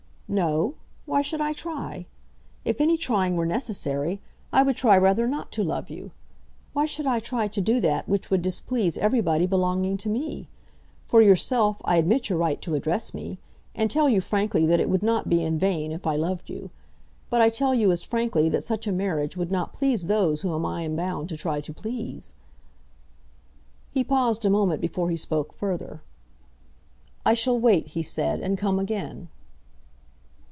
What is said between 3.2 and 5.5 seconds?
were necessary, I would try rather